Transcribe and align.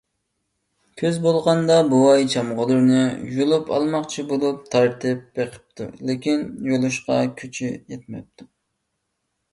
كۈز 1.01 1.19
بولغاندا، 1.25 1.75
بوۋاي 1.91 2.25
چامغۇرلىرىنى 2.35 3.03
يۇلۇپ 3.35 3.71
ئالماقچى 3.77 4.27
بولۇپ 4.33 4.65
تارتىپ 4.77 5.21
بېقىپتۇ، 5.41 5.91
لېكىن 6.11 6.43
يۇلۇشقا 6.73 7.23
كۈچى 7.43 7.71
يەتمەپتۇ. 7.73 8.53